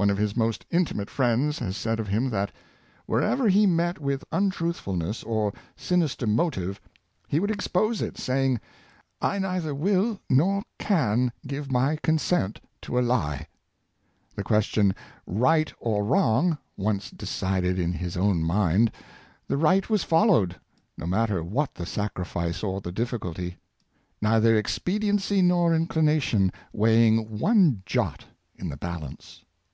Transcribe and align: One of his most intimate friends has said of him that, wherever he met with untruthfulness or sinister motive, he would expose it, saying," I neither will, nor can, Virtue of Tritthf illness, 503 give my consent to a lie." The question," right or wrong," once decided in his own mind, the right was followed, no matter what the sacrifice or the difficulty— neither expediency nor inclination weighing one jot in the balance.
One 0.00 0.08
of 0.08 0.16
his 0.16 0.34
most 0.34 0.64
intimate 0.70 1.10
friends 1.10 1.58
has 1.58 1.76
said 1.76 2.00
of 2.00 2.08
him 2.08 2.30
that, 2.30 2.50
wherever 3.04 3.50
he 3.50 3.66
met 3.66 3.98
with 4.00 4.24
untruthfulness 4.32 5.22
or 5.22 5.52
sinister 5.76 6.26
motive, 6.26 6.80
he 7.28 7.38
would 7.38 7.50
expose 7.50 8.00
it, 8.00 8.16
saying," 8.16 8.60
I 9.30 9.38
neither 9.38 9.74
will, 9.74 10.18
nor 10.30 10.62
can, 10.78 11.32
Virtue 11.44 11.58
of 11.58 11.66
Tritthf 11.66 11.66
illness, 11.66 11.66
503 11.66 11.66
give 11.66 11.70
my 11.70 11.96
consent 12.02 12.60
to 12.80 12.98
a 12.98 13.02
lie." 13.06 13.46
The 14.36 14.42
question," 14.42 14.94
right 15.26 15.70
or 15.78 16.02
wrong," 16.02 16.56
once 16.78 17.10
decided 17.10 17.78
in 17.78 17.92
his 17.92 18.16
own 18.16 18.42
mind, 18.42 18.90
the 19.48 19.58
right 19.58 19.90
was 19.90 20.02
followed, 20.02 20.56
no 20.96 21.04
matter 21.06 21.44
what 21.44 21.74
the 21.74 21.84
sacrifice 21.84 22.62
or 22.62 22.80
the 22.80 22.90
difficulty— 22.90 23.58
neither 24.22 24.56
expediency 24.56 25.42
nor 25.42 25.74
inclination 25.74 26.50
weighing 26.72 27.38
one 27.38 27.82
jot 27.84 28.24
in 28.56 28.70
the 28.70 28.78
balance. 28.78 29.44